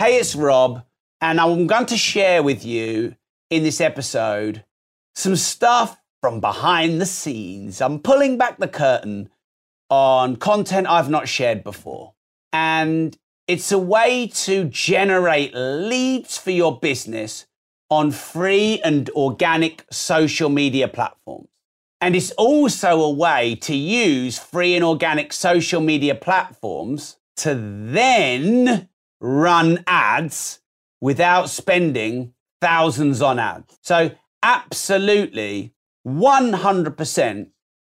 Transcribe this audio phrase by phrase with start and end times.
[0.00, 0.82] Hey, it's Rob,
[1.20, 3.16] and I'm going to share with you
[3.50, 4.64] in this episode
[5.14, 7.82] some stuff from behind the scenes.
[7.82, 9.28] I'm pulling back the curtain
[9.90, 12.14] on content I've not shared before.
[12.50, 13.14] And
[13.46, 17.44] it's a way to generate leads for your business
[17.90, 21.50] on free and organic social media platforms.
[22.00, 28.88] And it's also a way to use free and organic social media platforms to then
[29.20, 30.60] run ads
[31.00, 33.78] without spending thousands on ads.
[33.82, 34.12] So,
[34.42, 35.74] absolutely,
[36.06, 37.48] 100%,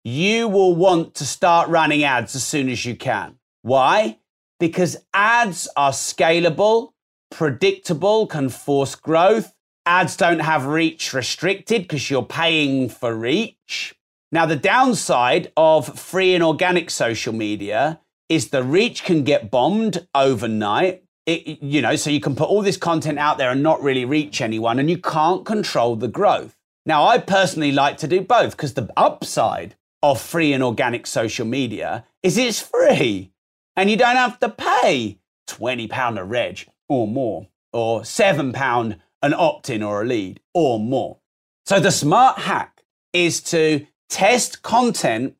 [0.04, 3.36] you will want to start running ads as soon as you can.
[3.62, 4.20] Why?
[4.60, 6.92] Because ads are scalable,
[7.30, 9.54] predictable, can force growth,
[9.86, 13.96] Ads don't have reach restricted because you're paying for reach.
[14.32, 18.00] Now, the downside of free and organic social media
[18.30, 21.04] is the reach can get bombed overnight.
[21.32, 24.06] It, you know, so you can put all this content out there and not really
[24.06, 26.56] reach anyone, and you can't control the growth.
[26.86, 31.46] Now, I personally like to do both because the upside of free and organic social
[31.46, 33.32] media is it's free
[33.76, 39.70] and you don't have to pay £20 a reg or more or £7 an opt
[39.70, 41.18] in or a lead or more.
[41.66, 42.84] So the smart hack
[43.14, 45.36] is to test content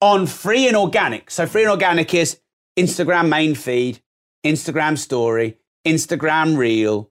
[0.00, 1.30] on free and organic.
[1.30, 2.40] So free and organic is
[2.78, 4.00] Instagram main feed,
[4.44, 7.10] Instagram story, Instagram reel,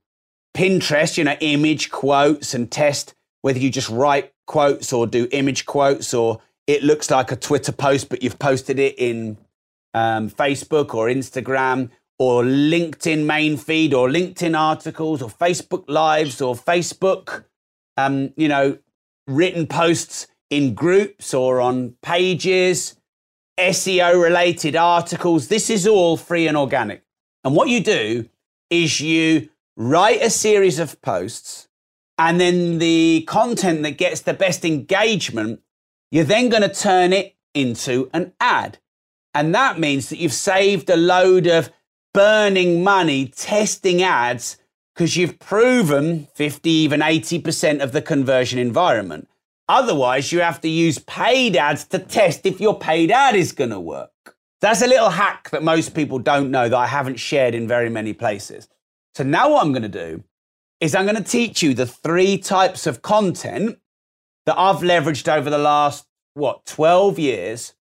[0.55, 5.65] Pinterest, you know, image quotes and test whether you just write quotes or do image
[5.65, 9.37] quotes or it looks like a Twitter post, but you've posted it in
[9.93, 16.55] um, Facebook or Instagram or LinkedIn main feed or LinkedIn articles or Facebook lives or
[16.55, 17.45] Facebook,
[17.97, 18.77] um, you know,
[19.27, 22.95] written posts in groups or on pages,
[23.59, 25.49] SEO related articles.
[25.49, 27.04] This is all free and organic.
[27.45, 28.27] And what you do
[28.71, 31.67] is you write a series of posts
[32.17, 35.61] and then the content that gets the best engagement,
[36.09, 38.79] you're then going to turn it into an ad.
[39.35, 41.69] And that means that you've saved a load of
[42.15, 44.57] burning money testing ads
[44.95, 49.27] because you've proven 50, even 80% of the conversion environment.
[49.67, 53.71] Otherwise, you have to use paid ads to test if your paid ad is going
[53.71, 54.11] to work.
[54.65, 57.87] That's a little hack that most people don't know that I haven't shared in very
[57.87, 58.67] many places.
[59.13, 60.23] So now what I'm going to do
[60.81, 63.77] is I'm going to teach you the three types of content
[64.47, 67.75] that I've leveraged over the last, what, 12 years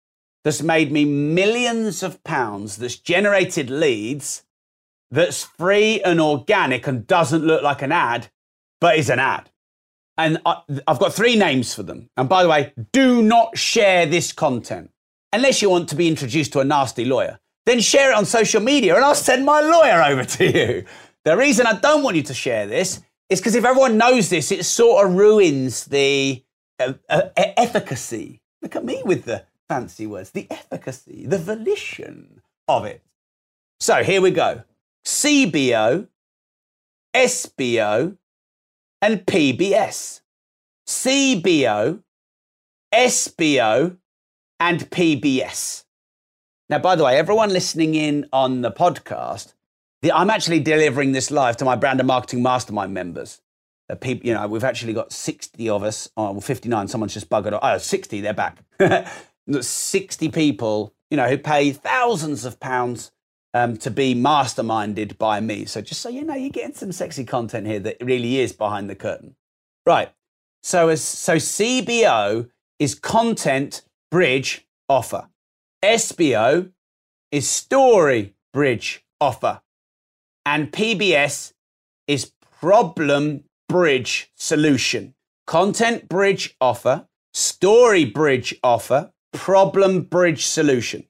[0.44, 4.42] that's made me millions of pounds, that's generated leads,
[5.12, 8.30] that's free and organic and doesn't look like an ad,
[8.80, 9.52] but is an ad.
[10.18, 12.10] And I, have got three names for them.
[12.18, 14.90] And by the way, do not share this content
[15.34, 17.40] unless you want to be introduced to a nasty lawyer.
[17.66, 20.86] Then share it on social media and I'll send my lawyer over to you.
[21.24, 24.52] The reason I don't want you to share this is because if everyone knows this,
[24.52, 26.44] it sort of ruins the
[26.80, 28.42] uh, uh, efficacy.
[28.62, 33.04] Look at me with the fancy words, the efficacy, the volition of it.
[33.80, 34.64] So here we go
[35.06, 36.08] CBO,
[37.16, 38.18] SBO,
[39.02, 40.22] and PBS.
[40.88, 42.04] CBO,
[42.94, 43.98] SBO,
[44.62, 45.86] and PBS.
[46.70, 49.56] Now, by the way, everyone listening in on the podcast,
[50.04, 53.42] the, I'm actually delivering this live to my brand and marketing mastermind members.
[53.90, 57.28] The people, you know, we've actually got 60 of us, oh, well, 59, someone's just
[57.28, 57.62] buggered off.
[57.64, 58.60] Oh, 60, they're back.
[59.62, 63.12] 60 people, you know, who pay thousands of pounds
[63.56, 65.66] um, to be masterminded by me.
[65.66, 68.92] So just so you know, you're getting some sexy content here that really is behind
[68.92, 69.36] the curtain.
[69.88, 70.14] Right.
[70.62, 75.30] So as so CBO is content bridge offer.
[75.84, 76.72] SBO
[77.32, 79.62] is story bridge offer.
[80.46, 81.54] And PBS
[82.08, 85.16] is problem bridge solution.
[85.48, 91.06] Content bridge offer, story bridge offer, problem bridge solution.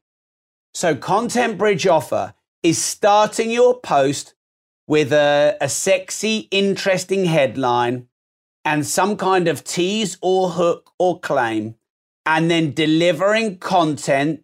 [0.74, 2.34] So, content bridge offer
[2.64, 4.36] is starting your post
[4.88, 8.08] with a, a sexy, interesting headline
[8.64, 11.76] and some kind of tease or hook or claim,
[12.26, 14.44] and then delivering content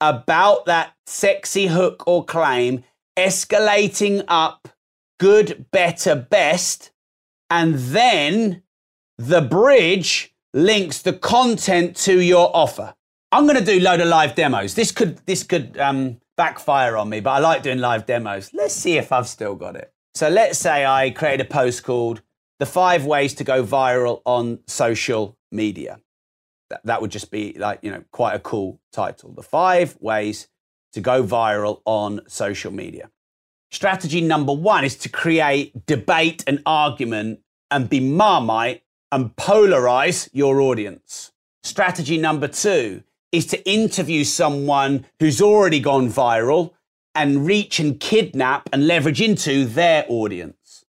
[0.00, 2.84] about that sexy hook or claim,
[3.16, 4.68] escalating up
[5.18, 6.92] good, better, best,
[7.50, 8.62] and then
[9.18, 12.94] the bridge links the content to your offer.
[13.32, 14.74] I'm going to do load of live demos.
[14.74, 18.50] This could this could um, backfire on me, but I like doing live demos.
[18.52, 19.92] Let's see if I've still got it.
[20.14, 22.22] So let's say I create a post called
[22.60, 26.00] "The Five Ways to Go Viral on Social Media."
[26.70, 29.32] That, that would just be like you know quite a cool title.
[29.32, 30.48] The five ways
[30.92, 33.10] to go viral on social media.
[33.70, 37.40] Strategy number one is to create debate and argument
[37.70, 41.32] and be marmite and polarize your audience.
[41.64, 43.02] Strategy number two
[43.32, 46.72] is to interview someone who's already gone viral
[47.14, 50.84] and reach and kidnap and leverage into their audience.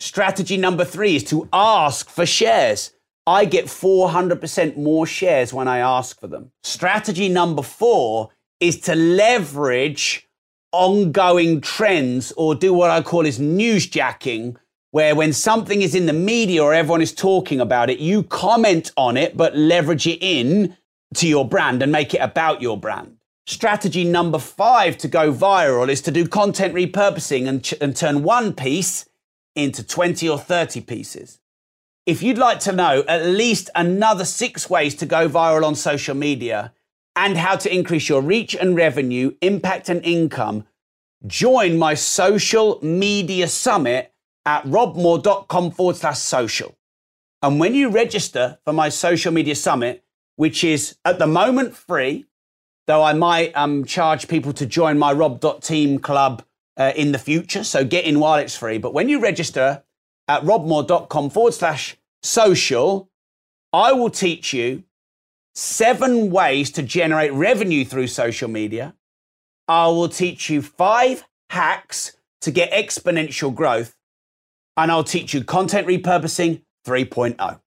[0.00, 2.92] Strategy number three is to ask for shares.
[3.28, 6.50] I get 400% more shares when I ask for them.
[6.62, 10.26] Strategy number four is to leverage
[10.72, 14.56] ongoing trends or do what I call is newsjacking,
[14.92, 18.92] where when something is in the media or everyone is talking about it, you comment
[18.96, 20.74] on it, but leverage it in
[21.16, 23.18] to your brand and make it about your brand.
[23.46, 28.22] Strategy number five to go viral is to do content repurposing and, ch- and turn
[28.22, 29.06] one piece
[29.54, 31.40] into 20 or 30 pieces.
[32.08, 36.14] If you'd like to know at least another six ways to go viral on social
[36.14, 36.72] media,
[37.14, 40.66] and how to increase your reach and revenue, impact and income,
[41.26, 44.14] join my social media summit
[44.46, 46.78] at robmoore.com forward slash social.
[47.42, 50.02] And when you register for my social media summit,
[50.36, 52.24] which is at the moment free,
[52.86, 56.42] though I might um, charge people to join my rob.team club
[56.78, 57.64] uh, in the future.
[57.64, 58.78] So get in while it's free.
[58.78, 59.82] But when you register
[60.28, 63.10] at robmoore.com forward slash social,
[63.72, 64.84] I will teach you
[65.54, 68.94] seven ways to generate revenue through social media.
[69.66, 73.94] I will teach you five hacks to get exponential growth.
[74.76, 77.60] And I'll teach you content repurposing 3.0.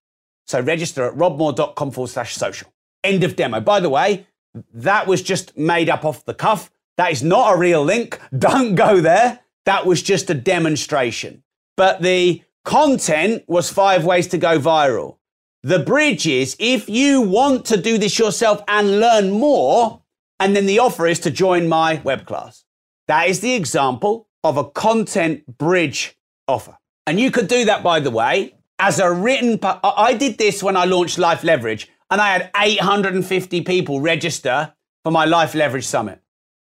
[0.48, 2.72] So register at robmoore.com forward slash social.
[3.04, 3.60] End of demo.
[3.60, 4.28] By the way,
[4.74, 6.72] that was just made up off the cuff.
[6.98, 8.19] That is not a real link.
[8.38, 9.40] Don't go there.
[9.66, 11.44] That was just a demonstration.
[11.78, 15.18] But the content was five ways to go viral.
[15.63, 20.02] The bridge is if you want to do this yourself and learn more,
[20.40, 22.66] and then the offer is to join my web class.
[23.08, 26.18] That is the example of a content bridge
[26.48, 26.78] offer.
[27.06, 29.60] And you could do that, by the way, as a written.
[29.63, 34.74] I did this when I launched Life Leverage, and I had 850 people register
[35.04, 36.22] for my Life Leverage Summit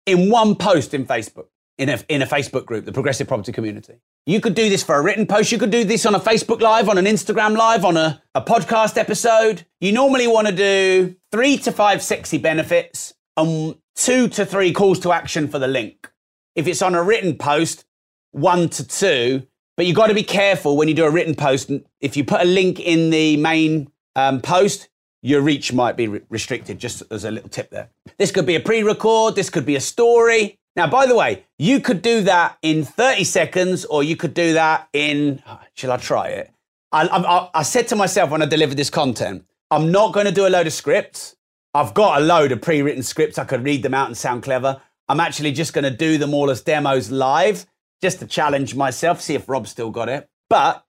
[0.06, 1.46] in one post in Facebook
[1.80, 3.94] in a, in a Facebook group, the Progressive Property Community.
[4.26, 5.50] You could do this for a written post.
[5.50, 8.42] You could do this on a Facebook Live, on an Instagram Live, on a, a
[8.42, 9.64] podcast episode.
[9.80, 14.98] You normally want to do three to five sexy benefits and two to three calls
[15.00, 16.12] to action for the link.
[16.54, 17.86] If it's on a written post,
[18.32, 19.46] one to two.
[19.78, 21.70] But you've got to be careful when you do a written post.
[22.02, 24.90] If you put a link in the main um, post,
[25.22, 27.88] your reach might be re- restricted, just as a little tip there.
[28.18, 30.58] This could be a pre record, this could be a story.
[30.76, 34.54] Now, by the way, you could do that in 30 seconds or you could do
[34.54, 35.42] that in,
[35.74, 36.52] shall I try it?
[36.92, 40.32] I, I, I said to myself when I delivered this content, I'm not going to
[40.32, 41.36] do a load of scripts.
[41.74, 43.38] I've got a load of pre written scripts.
[43.38, 44.80] I could read them out and sound clever.
[45.08, 47.66] I'm actually just going to do them all as demos live
[48.02, 50.28] just to challenge myself, see if Rob still got it.
[50.48, 50.84] But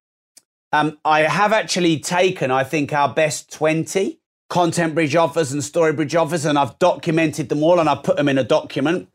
[0.72, 4.20] um, I have actually taken, I think, our best 20
[4.50, 8.18] content bridge offers and story bridge offers, and I've documented them all and I've put
[8.18, 9.10] them in a document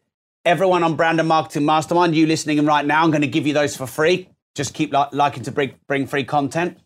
[0.47, 3.49] everyone on Brand and Marketing Mastermind, you listening in right now, I'm going to give
[3.49, 4.29] you those for free.
[4.55, 6.79] Just keep li- liking to bring, bring free content.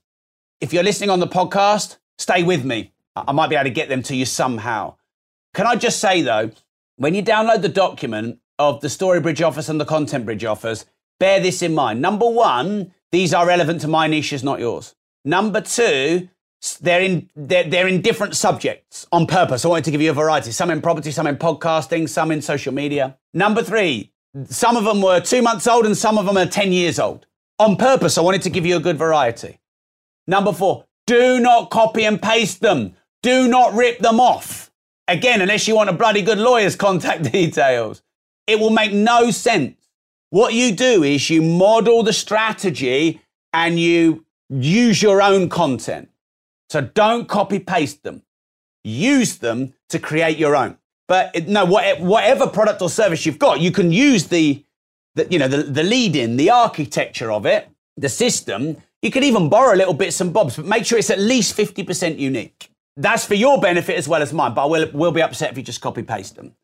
[0.63, 2.93] If you're listening on the podcast, stay with me.
[3.15, 4.97] I might be able to get them to you somehow.
[5.53, 6.53] Can I just say though,
[6.97, 10.87] when you download the document of the Story Bridge offers and the Content Bridge offers,
[11.19, 12.01] bear this in mind.
[12.01, 14.95] Number one, these are relevant to my niches, not yours.
[15.25, 16.31] Number two,
[16.81, 19.65] they're in they're, they're in different subjects on purpose.
[19.65, 20.53] I wanted to give you a variety.
[20.53, 23.17] Some in property, some in podcasting, some in social media.
[23.33, 24.13] Number three,
[24.47, 27.27] some of them were two months old and some of them are 10 years old.
[27.59, 29.59] On purpose, I wanted to give you a good variety.
[30.27, 32.95] Number four, do not copy and paste them.
[33.23, 34.71] Do not rip them off.
[35.09, 38.03] Again, unless you want a bloody good lawyer's contact details.
[38.47, 39.77] It will make no sense.
[40.31, 43.21] What you do is you model the strategy
[43.53, 46.09] and you use your own content.
[46.71, 48.23] So don't copy paste them.
[48.85, 50.79] Use them to create your own.
[51.09, 54.65] But no, whatever product or service you've got, you can use the,
[55.17, 58.77] the you know, the, the lead in, the architecture of it, the system.
[59.03, 62.17] You can even borrow little bits and bobs, but make sure it's at least 50%
[62.19, 62.71] unique.
[62.97, 65.57] That's for your benefit as well as mine, but I will, will be upset if
[65.57, 66.55] you just copy paste them.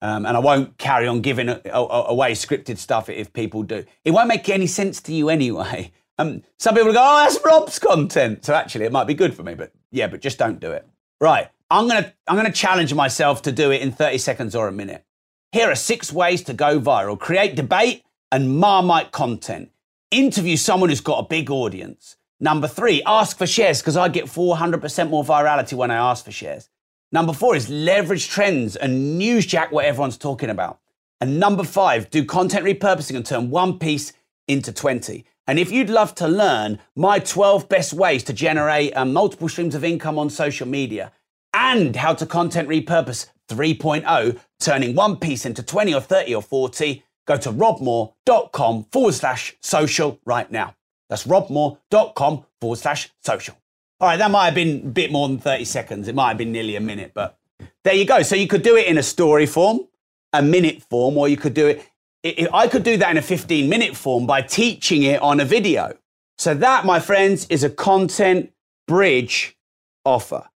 [0.00, 3.84] Um, and I won't carry on giving away scripted stuff if people do.
[4.04, 5.92] It won't make any sense to you anyway.
[6.18, 8.44] Um, some people go, oh, that's Rob's content.
[8.44, 10.86] So actually, it might be good for me, but yeah, but just don't do it.
[11.20, 11.48] Right.
[11.70, 15.04] I'm gonna I'm gonna challenge myself to do it in 30 seconds or a minute.
[15.52, 17.18] Here are six ways to go viral.
[17.18, 19.70] Create debate and marmite content.
[20.10, 22.16] Interview someone who's got a big audience.
[22.40, 26.32] Number three, ask for shares because I get 400% more virality when I ask for
[26.32, 26.68] shares.
[27.12, 30.80] Number four is leverage trends and newsjack what everyone's talking about.
[31.20, 34.12] And number five, do content repurposing and turn one piece
[34.48, 35.24] into 20.
[35.46, 39.74] And if you'd love to learn my 12 best ways to generate uh, multiple streams
[39.74, 41.12] of income on social media
[41.52, 47.02] and how to content repurpose 3.0, turning one piece into 20 or 30 or 40,
[47.26, 50.74] go to robmoore.com forward slash social right now.
[51.08, 53.56] That's robmoore.com forward slash social.
[54.00, 56.08] All right, that might have been a bit more than 30 seconds.
[56.08, 57.38] It might have been nearly a minute, but
[57.84, 58.22] there you go.
[58.22, 59.86] So you could do it in a story form,
[60.32, 61.86] a minute form, or you could do it.
[62.24, 65.96] I could do that in a 15 minute form by teaching it on a video.
[66.38, 68.52] So that, my friends, is a content
[68.86, 69.56] bridge
[70.04, 70.48] offer.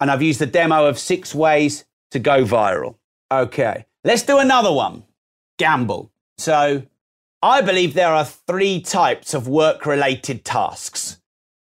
[0.00, 2.96] And I've used the demo of six ways to go viral.
[3.32, 5.04] Okay, let's do another one
[5.58, 6.12] gamble.
[6.38, 6.82] So
[7.42, 11.20] I believe there are three types of work related tasks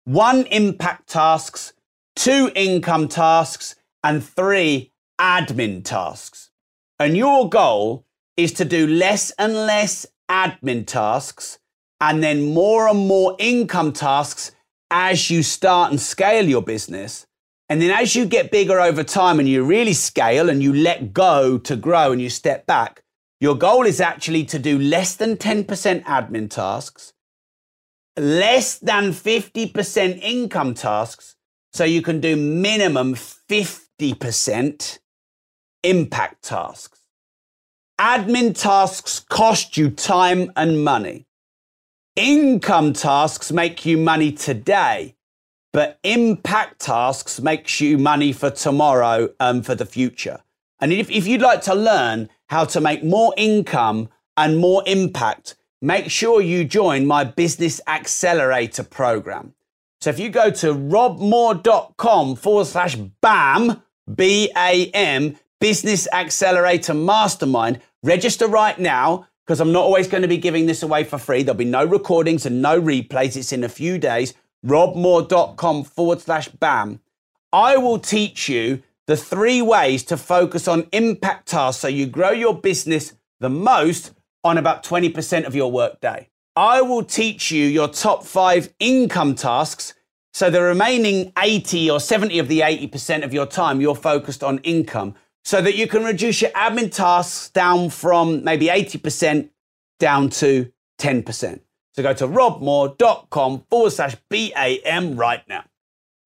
[0.04, 1.74] one impact tasks,
[2.16, 6.50] two income tasks, and three admin tasks.
[6.98, 8.06] And your goal
[8.38, 11.58] is to do less and less admin tasks
[12.00, 14.52] and then more and more income tasks
[14.90, 17.26] as you start and scale your business.
[17.68, 21.12] And then as you get bigger over time and you really scale and you let
[21.12, 23.02] go to grow and you step back,
[23.40, 27.12] your goal is actually to do less than 10% admin tasks,
[28.16, 31.34] less than 50% income tasks,
[31.72, 34.98] so you can do minimum 50%
[35.82, 36.97] impact tasks.
[38.00, 41.26] Admin tasks cost you time and money.
[42.14, 45.16] Income tasks make you money today,
[45.72, 50.44] but impact tasks makes you money for tomorrow and for the future.
[50.80, 55.56] And if, if you'd like to learn how to make more income and more impact,
[55.82, 59.54] make sure you join my Business Accelerator program.
[60.00, 63.82] So if you go to robmoore.com forward slash BAM,
[64.14, 70.28] B A M, Business Accelerator Mastermind, register right now because I'm not always going to
[70.28, 71.42] be giving this away for free.
[71.42, 73.36] There'll be no recordings and no replays.
[73.36, 74.34] It's in a few days.
[74.64, 77.00] robmoore.com forward slash BAM.
[77.52, 82.30] I will teach you the three ways to focus on impact tasks so you grow
[82.30, 84.12] your business the most
[84.44, 86.28] on about 20% of your workday.
[86.54, 89.94] I will teach you your top five income tasks.
[90.34, 94.58] So the remaining 80 or 70 of the 80% of your time, you're focused on
[94.58, 95.14] income
[95.48, 99.48] so that you can reduce your admin tasks down from maybe 80%
[99.98, 101.60] down to 10%.
[101.94, 105.64] So go to robmoore.com forward slash BAM right now.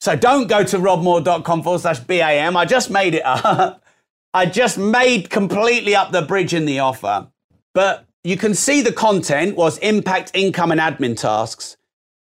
[0.01, 2.57] So don't go to robmoore.com forward slash BAM.
[2.57, 3.85] I just made it up.
[4.35, 7.29] I just made completely up the bridge in the offer.
[7.75, 11.77] But you can see the content was impact, income, and admin tasks.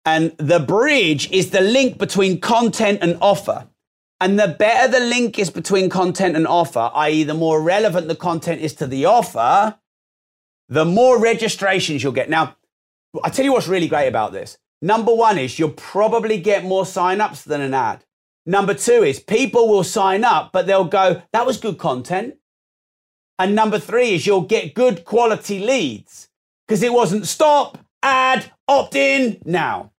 [0.05, 3.67] And the bridge is the link between content and offer.
[4.25, 8.17] And the better the link is between content and offer, i.e., the more relevant the
[8.17, 9.79] content is to the offer,
[10.67, 12.31] the more registrations you'll get.
[12.31, 12.57] Now,
[13.23, 14.57] I tell you what's really great about this.
[14.81, 18.07] Number one is you'll probably get more signups than an ad.
[18.47, 22.37] Number two is people will sign up, but they'll go, that was good content.
[23.39, 26.31] And number three is you'll get good quality leads
[26.67, 29.93] because it wasn't stop, ad, opt in now.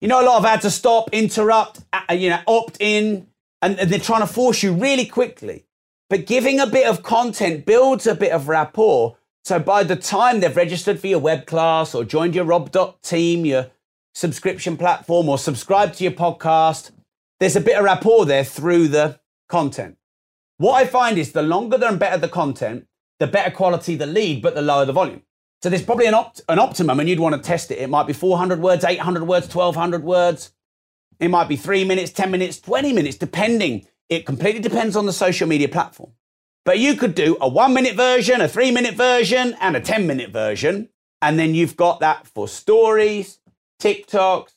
[0.00, 3.26] You know, a lot of ads are stop, interrupt, you know, opt in,
[3.62, 5.64] and they're trying to force you really quickly.
[6.10, 9.16] But giving a bit of content builds a bit of rapport.
[9.44, 12.72] So by the time they've registered for your web class or joined your Rob
[13.02, 13.70] team, your
[14.14, 16.92] subscription platform or subscribe to your podcast,
[17.40, 19.96] there's a bit of rapport there through the content.
[20.56, 22.86] What I find is the longer and better the content,
[23.20, 25.22] the better quality the lead, but the lower the volume.
[25.62, 27.78] So there's probably an, opt- an optimum and you'd want to test it.
[27.78, 30.52] It might be 400 words, 800 words, 1200 words.
[31.20, 33.86] It might be three minutes, 10 minutes, 20 minutes, depending.
[34.08, 36.12] It completely depends on the social media platform.
[36.64, 40.06] But you could do a one minute version, a three minute version, and a 10
[40.06, 40.90] minute version.
[41.20, 43.40] And then you've got that for stories,
[43.80, 44.52] TikToks,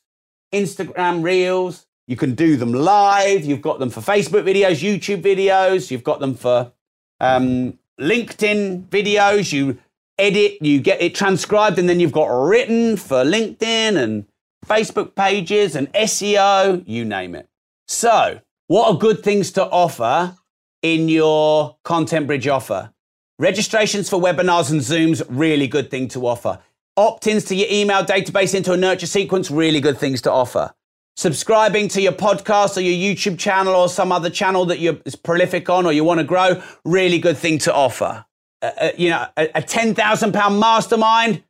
[0.54, 1.88] Instagram Reels.
[2.08, 3.46] You can do them live.
[3.46, 5.90] You've got them for Facebook videos, YouTube videos.
[5.90, 6.72] You've got them for
[7.20, 9.54] um, LinkedIn videos.
[9.54, 9.78] You
[10.18, 14.26] edit, you get it transcribed, and then you've got written for LinkedIn and
[14.72, 17.50] Facebook pages and SEO, you name it.
[17.90, 20.38] So, what are good things to offer
[20.82, 22.94] in your Content Bridge offer?
[23.38, 26.60] Registrations for webinars and Zooms, really good thing to offer.
[26.96, 30.74] Opt ins to your email database into a nurture sequence, really good things to offer.
[31.18, 35.70] Subscribing to your podcast or your YouTube channel or some other channel that you're prolific
[35.70, 38.24] on or you want to grow, really good thing to offer.
[38.62, 41.44] Uh, you know, a, a £10,000 mastermind,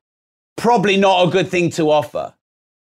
[0.58, 2.34] probably not a good thing to offer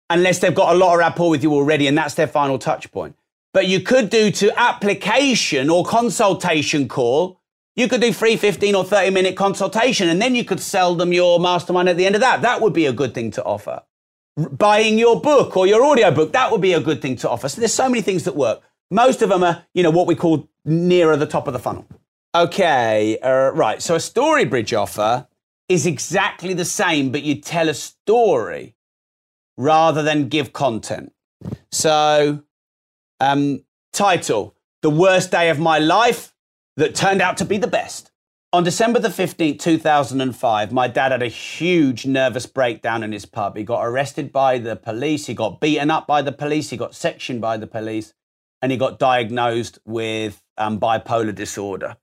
[0.10, 2.92] unless they've got a lot of rapport with you already and that's their final touch
[2.92, 3.16] point.
[3.54, 7.40] But you could do to application or consultation call,
[7.78, 11.14] You could do free 15 or 30 minute consultation and then you could sell them
[11.14, 12.42] your mastermind at the end of that.
[12.42, 13.84] That would be a good thing to offer.
[14.36, 17.48] Buying your book or your audio book, that would be a good thing to offer.
[17.48, 18.62] So there's so many things that work.
[18.90, 21.86] Most of them are, you know, what we call nearer the top of the funnel.
[22.34, 23.82] Okay, uh, right.
[23.82, 25.28] So a story bridge offer
[25.70, 28.76] is exactly the same, but you tell a story
[29.58, 31.12] rather than give content.
[31.72, 32.44] So,
[33.20, 36.34] um, title The Worst Day of My Life
[36.78, 38.12] that turned out to be the best.
[38.54, 43.58] On December the 15th, 2005, my dad had a huge nervous breakdown in his pub.
[43.58, 46.96] He got arrested by the police, he got beaten up by the police, he got
[46.96, 48.14] sectioned by the police,
[48.62, 51.98] and he got diagnosed with um, bipolar disorder.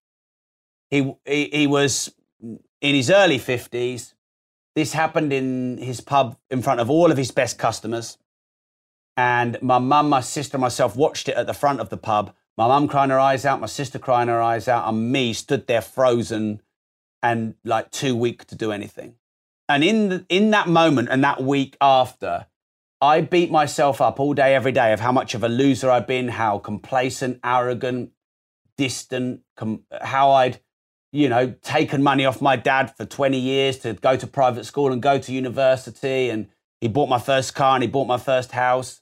[0.90, 4.13] He, he, he was in his early 50s.
[4.74, 8.18] This happened in his pub in front of all of his best customers.
[9.16, 12.34] And my mum, my sister, myself watched it at the front of the pub.
[12.56, 15.66] My mum crying her eyes out, my sister crying her eyes out, and me stood
[15.66, 16.60] there frozen
[17.22, 19.14] and like too weak to do anything.
[19.68, 22.46] And in in that moment and that week after,
[23.00, 26.06] I beat myself up all day, every day of how much of a loser I'd
[26.06, 28.12] been, how complacent, arrogant,
[28.76, 30.60] distant, com- how I'd
[31.14, 34.90] you know, taken money off my dad for 20 years to go to private school
[34.90, 36.28] and go to university.
[36.28, 36.48] And
[36.80, 39.00] he bought my first car and he bought my first house.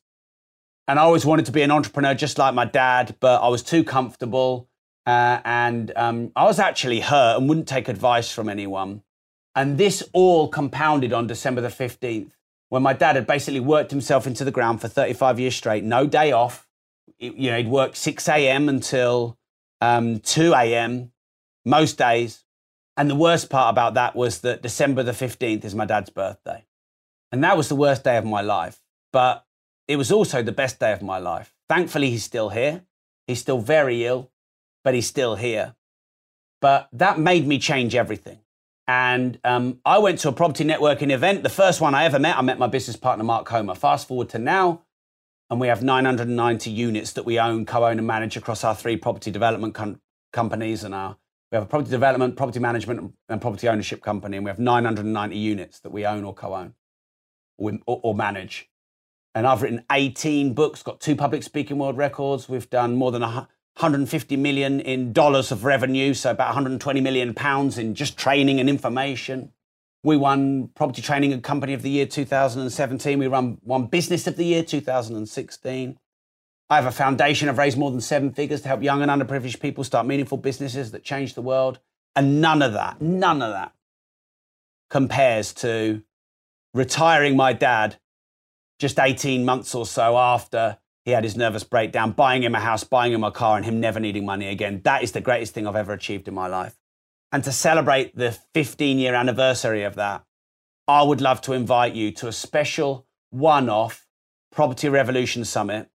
[0.87, 3.63] And I always wanted to be an entrepreneur just like my dad, but I was
[3.63, 4.69] too comfortable.
[5.07, 9.03] Uh, and um, I was actually hurt and wouldn't take advice from anyone.
[9.57, 12.33] And this all compounded on December the 15th,
[12.69, 16.07] when my dad had basically worked himself into the ground for 35 years straight, no
[16.07, 16.69] day off.
[17.19, 18.69] You know, he'd work 6 a.m.
[18.69, 19.39] until
[19.81, 21.12] um, 2 a.m
[21.65, 22.45] most days.
[22.97, 26.65] And the worst part about that was that December the 15th is my dad's birthday.
[27.31, 28.81] And that was the worst day of my life.
[29.13, 29.47] But
[29.89, 31.55] it was also the best day of my life.
[31.69, 32.85] Thankfully, he's still here.
[33.27, 34.31] He's still very ill,
[34.85, 35.75] but he's still here.
[36.61, 38.41] But that made me change everything.
[38.87, 42.37] And um, I went to a property networking event, the first one I ever met.
[42.37, 43.75] I met my business partner, Mark Homer.
[43.75, 44.83] Fast forward to now,
[45.49, 48.97] and we have 990 units that we own, co own, and manage across our three
[48.97, 50.01] property development com-
[50.33, 51.17] companies and our
[51.53, 55.37] we have a property development, property management, and property ownership company, and we have 990
[55.37, 56.73] units that we own or co-own
[57.59, 58.71] or, or, manage.
[59.35, 62.49] And I've written 18 books, got two public speaking world records.
[62.49, 67.77] We've done more than 150 million in dollars of revenue, so about 120 million pounds
[67.77, 69.53] in just training and information.
[70.03, 73.19] We won Property Training and Company of the Year 2017.
[73.19, 75.99] We won, won Business of the Year 2016.
[76.73, 77.51] I have a foundation.
[77.51, 80.91] I've raised more than seven figures to help young and underprivileged people start meaningful businesses
[80.93, 81.81] that change the world.
[82.17, 83.75] And none of that, none of that
[84.89, 86.03] compares to
[86.73, 87.97] retiring my dad
[88.79, 92.85] just 18 months or so after he had his nervous breakdown, buying him a house,
[92.85, 94.81] buying him a car, and him never needing money again.
[94.83, 96.79] That is the greatest thing I've ever achieved in my life.
[97.31, 100.25] And to celebrate the 15 year anniversary of that,
[100.89, 104.07] I would love to invite you to a special one off
[104.51, 105.91] Property Revolution Summit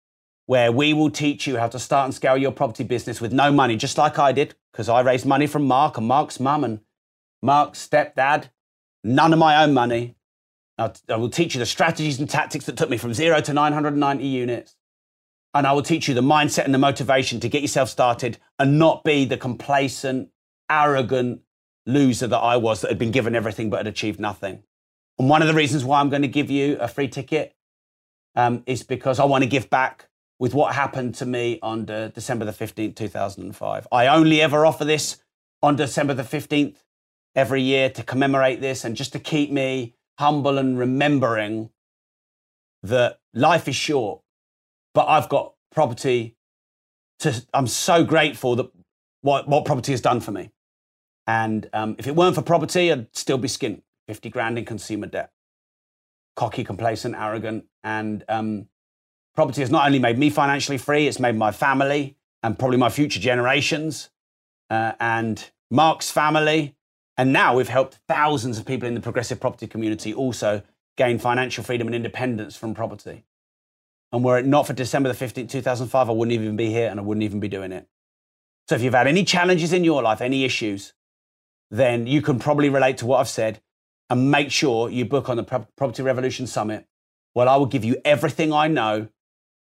[0.48, 3.52] where we will teach you how to start and scale your property business with no
[3.52, 6.80] money, just like I did, because I raised money from Mark and Mark's mum and
[7.42, 8.48] Mark's stepdad,
[9.04, 10.16] none of my own money.
[10.78, 14.24] I will teach you the strategies and tactics that took me from zero to 990
[14.24, 14.74] units.
[15.52, 18.78] And I will teach you the mindset and the motivation to get yourself started and
[18.78, 20.30] not be the complacent,
[20.70, 21.42] arrogant
[21.84, 24.62] loser that I was that had been given everything but had achieved nothing.
[25.18, 27.54] And one of the reasons why I'm going to give you a free ticket
[28.34, 32.44] um, is because I want to give back with what happened to me on December
[32.44, 33.88] the 15th, 2005.
[33.90, 35.18] I only ever offer this
[35.62, 36.76] on December the 15th
[37.34, 41.70] every year to commemorate this and just to keep me humble and remembering
[42.82, 44.20] that life is short,
[44.94, 46.36] but I've got property
[47.20, 48.70] to, I'm so grateful that
[49.22, 50.50] what, what property has done for me.
[51.26, 55.06] And um, if it weren't for property, I'd still be skint 50 grand in consumer
[55.06, 55.30] debt.
[56.36, 58.68] Cocky, complacent, arrogant, and um,
[59.38, 62.88] Property has not only made me financially free, it's made my family and probably my
[62.88, 64.10] future generations
[64.68, 66.74] uh, and Mark's family.
[67.16, 70.64] And now we've helped thousands of people in the progressive property community also
[70.96, 73.26] gain financial freedom and independence from property.
[74.10, 76.98] And were it not for December the 15th, 2005, I wouldn't even be here and
[76.98, 77.86] I wouldn't even be doing it.
[78.66, 80.94] So if you've had any challenges in your life, any issues,
[81.70, 83.60] then you can probably relate to what I've said
[84.10, 86.88] and make sure you book on the Property Revolution Summit.
[87.36, 89.10] Well, I will give you everything I know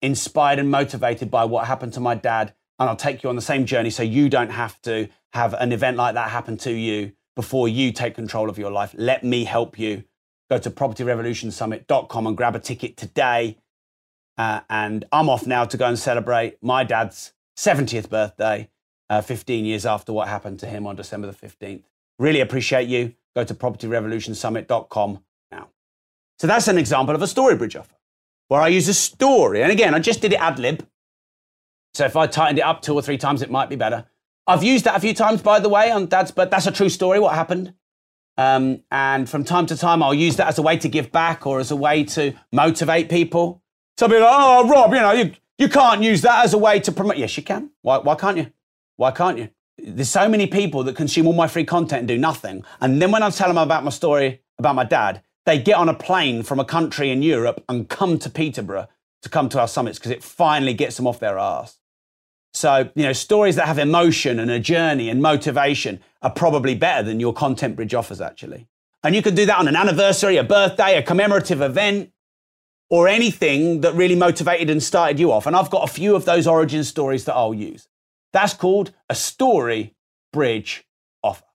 [0.02, 2.54] inspired and motivated by what happened to my dad.
[2.78, 5.72] And I'll take you on the same journey so you don't have to have an
[5.72, 8.96] event like that happen to you before you take control of your life.
[8.98, 10.04] Let me help you.
[10.50, 13.58] Go to propertyrevolutionsummit.com and grab a ticket today.
[14.38, 18.70] Uh, and I'm off now to go and celebrate my dad's 70th birthday.
[19.10, 21.84] uh, 15 years after what happened to him on December the 15th.
[22.18, 23.16] Really appreciate you.
[23.36, 25.70] Go to propertyrevolutionsummit.com now.
[26.38, 27.96] So that's an example of a story bridge offer
[28.50, 29.64] where I use a story.
[29.64, 30.86] And again, I just did it ad lib.
[31.94, 34.06] So if I tightened it up two or three times, it might be better.
[34.46, 36.90] I've used that a few times, by the way, on Dad's, but that's a true
[36.90, 37.74] story, what happened.
[38.38, 41.46] Um, and from time to time, I'll use that as a way to give back
[41.46, 43.62] or as a way to motivate people.
[43.98, 46.92] Some people, oh, Rob, you know, you, you can't use that as a way to
[46.92, 47.18] promote.
[47.18, 47.72] Yes, you can.
[47.82, 48.52] Why, why can't you?
[48.96, 49.50] Why can't you?
[49.78, 52.64] There's so many people that consume all my free content and do nothing.
[52.82, 55.90] And then when I tell them about my story about my dad, they get on
[55.90, 58.88] a plane from a country in Europe and come to Peterborough
[59.24, 61.80] to come to our summits because it finally gets them off their ass.
[62.54, 67.02] So, you know, stories that have emotion and a journey and motivation are probably better
[67.02, 68.68] than your content bridge offers, actually.
[69.04, 72.12] And you can do that on an anniversary, a birthday, a commemorative event,
[72.92, 75.48] or anything that really motivated and started you off.
[75.48, 77.88] And I've got a few of those origin stories that I'll use.
[78.34, 79.96] That's called a story
[80.32, 80.86] bridge
[81.24, 81.46] offer.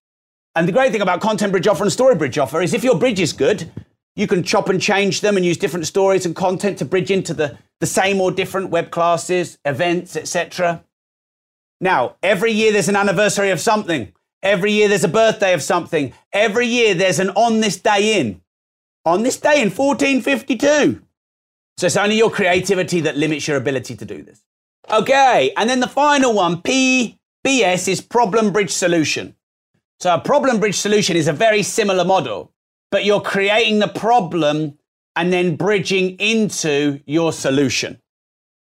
[0.57, 2.99] And the great thing about content bridge offer and story bridge offer is if your
[2.99, 3.71] bridge is good,
[4.17, 7.35] you can chop and change them and use different stories and content to bridge into
[7.35, 10.85] the, the same or different web classes, events, etc.
[11.81, 14.13] Now, every year there's an anniversary of something.
[14.43, 16.13] Every year there's a birthday of something.
[16.33, 18.41] Every year there's an on this day in.
[19.05, 21.03] On this day in 1452.
[21.77, 24.41] So it's only your creativity that limits your ability to do this.
[24.91, 29.35] Okay, and then the final one, PBS, is problem bridge solution.
[29.99, 32.53] So a problem bridge solution is a very similar model,
[32.95, 34.79] but you're creating the problem
[35.17, 38.01] and then bridging into your solution.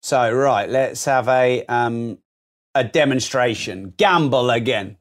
[0.03, 2.19] So right, let's have a um,
[2.75, 3.95] a demonstration.
[3.97, 4.97] Gamble again,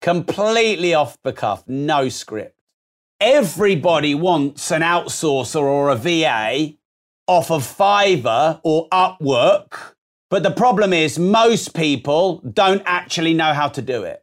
[0.00, 2.58] completely off the cuff, no script.
[3.20, 6.78] Everybody wants an outsourcer or a VA
[7.26, 9.92] off of Fiverr or Upwork
[10.30, 14.19] but the problem is, most people don't actually know how to do it.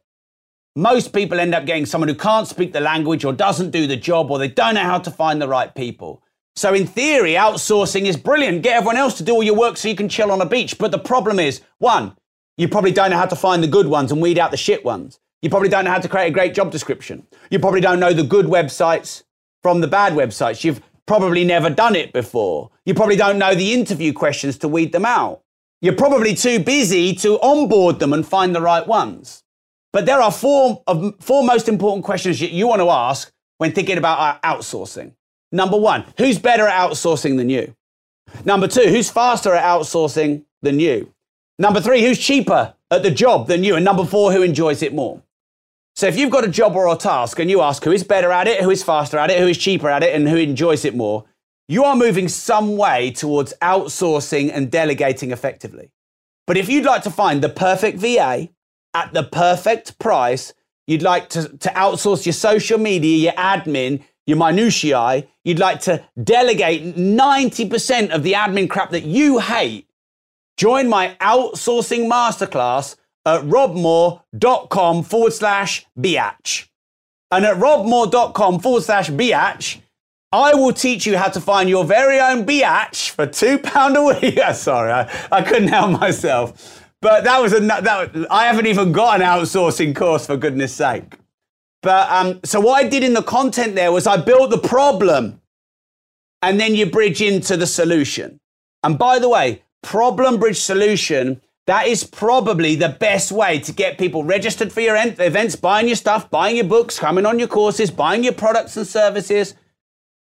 [0.78, 3.96] Most people end up getting someone who can't speak the language or doesn't do the
[3.96, 6.22] job or they don't know how to find the right people.
[6.54, 8.62] So, in theory, outsourcing is brilliant.
[8.62, 10.78] Get everyone else to do all your work so you can chill on a beach.
[10.78, 12.16] But the problem is one,
[12.56, 14.84] you probably don't know how to find the good ones and weed out the shit
[14.84, 15.18] ones.
[15.42, 17.26] You probably don't know how to create a great job description.
[17.50, 19.24] You probably don't know the good websites
[19.64, 20.62] from the bad websites.
[20.62, 22.70] You've probably never done it before.
[22.84, 25.42] You probably don't know the interview questions to weed them out.
[25.80, 29.42] You're probably too busy to onboard them and find the right ones.
[29.92, 33.98] But there are four, of, four most important questions you want to ask when thinking
[33.98, 35.12] about uh, outsourcing.
[35.50, 37.74] Number one, who's better at outsourcing than you?
[38.44, 41.14] Number two, who's faster at outsourcing than you?
[41.58, 43.74] Number three, who's cheaper at the job than you?
[43.74, 45.22] And number four, who enjoys it more?
[45.96, 48.30] So if you've got a job or a task and you ask who is better
[48.30, 50.84] at it, who is faster at it, who is cheaper at it, and who enjoys
[50.84, 51.24] it more,
[51.66, 55.90] you are moving some way towards outsourcing and delegating effectively.
[56.46, 58.48] But if you'd like to find the perfect VA
[58.98, 60.52] at the perfect price,
[60.86, 66.04] you'd like to, to outsource your social media, your admin, your minutiae, you'd like to
[66.22, 69.88] delegate 90% of the admin crap that you hate,
[70.56, 76.68] join my outsourcing masterclass at robmoore.com forward slash biatch.
[77.30, 79.80] And at robmoore.com forward slash biatch,
[80.32, 84.02] I will teach you how to find your very own biatch for two pound a
[84.02, 84.38] week.
[84.54, 86.87] Sorry, I, I couldn't help myself.
[87.00, 91.14] But that was a that I haven't even got an outsourcing course for goodness sake.
[91.82, 95.40] But um, so what I did in the content there was I built the problem,
[96.42, 98.40] and then you bridge into the solution.
[98.82, 101.40] And by the way, problem bridge solution.
[101.66, 105.96] That is probably the best way to get people registered for your events, buying your
[105.96, 109.54] stuff, buying your books, coming on your courses, buying your products and services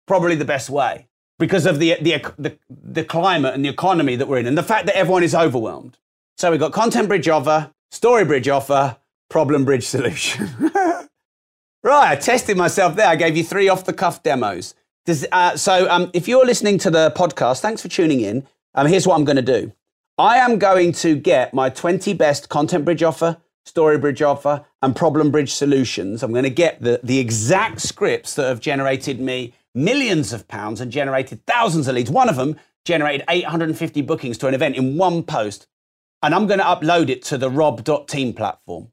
[0.05, 4.27] probably the best way because of the, the, the, the, climate and the economy that
[4.27, 5.97] we're in and the fact that everyone is overwhelmed.
[6.39, 8.95] So we've got content bridge offer, story bridge offer,
[9.29, 10.49] problem bridge solution.
[11.83, 13.07] right, I tested myself there.
[13.07, 14.73] I gave you three off the cuff demos.
[15.05, 18.47] Does, uh, so um, if you're listening to the podcast, thanks for tuning in.
[18.73, 19.73] Um, here's what I'm going to do.
[20.17, 24.95] I am going to get my 20 best content bridge offer, story bridge offer, and
[24.95, 26.23] problem bridge solutions.
[26.23, 30.79] I'm going to get the, the exact scripts that have generated me millions of pounds
[30.79, 32.09] and generated thousands of leads.
[32.09, 35.67] One of them generated 850 bookings to an event in one post.
[36.21, 38.91] And I'm going to upload it to the rob.team platform.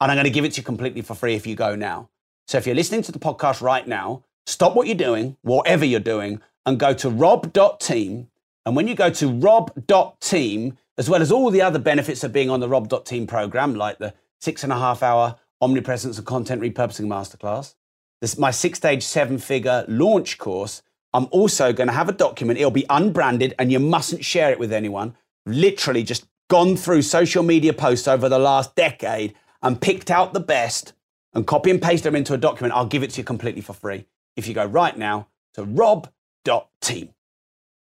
[0.00, 2.08] And I'm going to give it to you completely for free if you go now.
[2.46, 6.00] So if you're listening to the podcast right now, stop what you're doing, whatever you're
[6.00, 8.28] doing, and go to rob.team.
[8.64, 12.50] And when you go to rob.team, as well as all the other benefits of being
[12.50, 17.06] on the rob.team program, like the six and a half hour omnipresence and content repurposing
[17.06, 17.74] masterclass,
[18.20, 22.58] this my six stage seven figure launch course i'm also going to have a document
[22.58, 27.42] it'll be unbranded and you mustn't share it with anyone literally just gone through social
[27.42, 30.92] media posts over the last decade and picked out the best
[31.32, 33.72] and copy and paste them into a document, I'll give it to you completely for
[33.72, 37.14] free if you go right now to rob.team.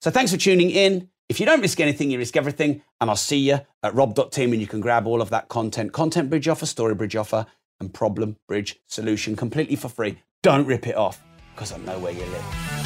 [0.01, 1.10] So thanks for tuning in.
[1.27, 2.82] If you don't risk anything, you risk everything.
[3.01, 6.29] And I'll see you at rob.team and you can grab all of that content, content
[6.29, 7.47] bridge offer, story bridge offer,
[7.79, 10.19] and problem bridge solution completely for free.
[10.43, 11.23] Don't rip it off
[11.55, 12.79] because I know where you live.